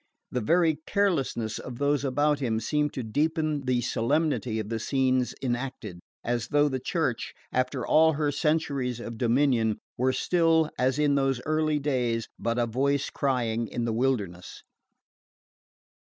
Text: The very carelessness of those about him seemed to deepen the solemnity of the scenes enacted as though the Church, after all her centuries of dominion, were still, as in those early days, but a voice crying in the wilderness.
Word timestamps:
The 0.31 0.41
very 0.41 0.79
carelessness 0.87 1.59
of 1.59 1.77
those 1.77 2.03
about 2.03 2.39
him 2.39 2.59
seemed 2.59 2.91
to 2.93 3.03
deepen 3.03 3.65
the 3.67 3.81
solemnity 3.81 4.57
of 4.57 4.69
the 4.69 4.79
scenes 4.79 5.35
enacted 5.43 5.99
as 6.23 6.47
though 6.47 6.67
the 6.67 6.79
Church, 6.79 7.35
after 7.51 7.85
all 7.85 8.13
her 8.13 8.31
centuries 8.31 8.99
of 8.99 9.19
dominion, 9.19 9.77
were 9.99 10.11
still, 10.11 10.71
as 10.79 10.97
in 10.97 11.13
those 11.13 11.39
early 11.45 11.77
days, 11.77 12.27
but 12.39 12.57
a 12.57 12.65
voice 12.65 13.11
crying 13.11 13.67
in 13.67 13.85
the 13.85 13.93
wilderness. 13.93 14.63